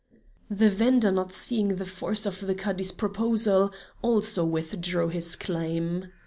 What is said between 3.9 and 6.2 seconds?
also withdrew his claim.